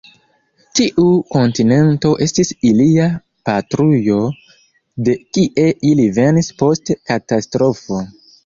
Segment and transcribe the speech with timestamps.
[0.77, 1.03] Tiu
[1.33, 3.05] kontinento estis ilia
[3.51, 4.17] patrujo,
[5.09, 8.05] de kie ili venis post katastrofo.